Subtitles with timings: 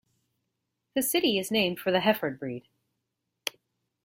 [0.95, 2.67] The city is named for the Hereford breed.